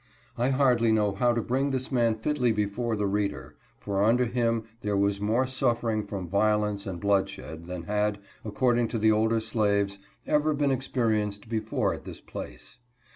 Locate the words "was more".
4.97-5.45